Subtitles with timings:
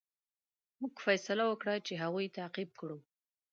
[0.79, 2.97] موږ فیصله وکړه چې هغوی تعقیب کړو.